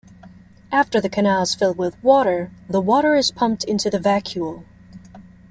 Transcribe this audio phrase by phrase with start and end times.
[0.71, 4.65] After the canals fill with water, the water is pumped into the vacuole.